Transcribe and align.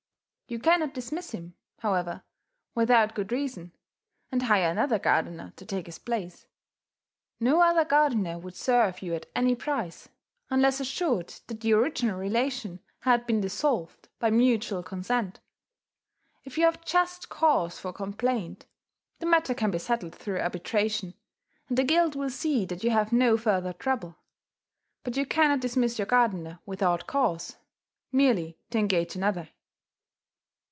You 0.47 0.59
cannot 0.59 0.93
dismiss 0.93 1.31
him, 1.31 1.55
however, 1.79 2.23
without 2.75 3.15
good 3.15 3.31
reason, 3.31 3.71
and 4.33 4.43
hire 4.43 4.69
another 4.69 4.99
gardener 4.99 5.53
to 5.55 5.65
take 5.65 5.85
his 5.85 5.97
place. 5.97 6.45
No 7.39 7.61
other 7.61 7.85
gardener 7.85 8.37
would 8.37 8.57
serve 8.57 9.01
you 9.01 9.13
at 9.13 9.27
any 9.33 9.55
price, 9.55 10.09
unless 10.49 10.81
assured 10.81 11.29
that 11.47 11.61
the 11.61 11.71
original 11.71 12.17
relation 12.19 12.81
had 13.03 13.25
been 13.25 13.39
dissolved 13.39 14.09
by 14.19 14.29
mutual 14.29 14.83
consent. 14.83 15.39
If 16.43 16.57
you 16.57 16.65
have 16.65 16.83
just 16.83 17.29
cause 17.29 17.79
for 17.79 17.93
complaint, 17.93 18.65
the 19.19 19.27
matter 19.27 19.53
can 19.53 19.71
be 19.71 19.79
settled 19.79 20.13
through 20.15 20.41
arbitration; 20.41 21.13
and 21.69 21.77
the 21.77 21.85
guild 21.85 22.13
will 22.17 22.29
see 22.29 22.65
that 22.65 22.83
you 22.83 22.89
have 22.89 23.13
no 23.13 23.37
further 23.37 23.71
trouble. 23.71 24.17
But 25.05 25.15
you 25.15 25.25
cannot 25.25 25.61
dismiss 25.61 25.97
your 25.97 26.07
gardener 26.07 26.59
without 26.65 27.07
cause, 27.07 27.55
merely 28.11 28.59
to 28.71 28.79
engage 28.79 29.15
another. 29.15 29.47